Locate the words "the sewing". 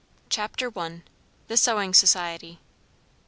1.47-1.93